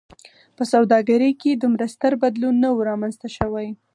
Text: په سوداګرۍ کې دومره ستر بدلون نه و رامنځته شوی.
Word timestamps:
په 0.57 0.63
سوداګرۍ 0.73 1.31
کې 1.41 1.51
دومره 1.61 1.85
ستر 1.93 2.13
بدلون 2.23 2.55
نه 2.63 2.69
و 2.73 2.85
رامنځته 2.89 3.27
شوی. 3.37 3.67